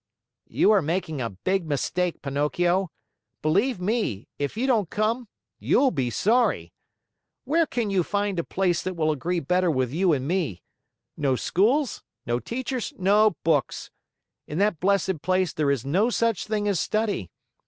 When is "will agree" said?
8.95-9.39